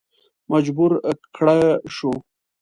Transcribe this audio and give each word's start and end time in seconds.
مجبور 0.51 0.91
کړه 1.35 1.57
شو. 1.95 2.11